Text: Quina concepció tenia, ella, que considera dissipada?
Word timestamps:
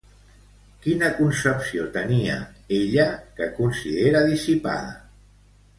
Quina 0.85 1.09
concepció 1.17 1.85
tenia, 1.99 2.37
ella, 2.81 3.07
que 3.37 3.53
considera 3.61 4.25
dissipada? 4.33 4.97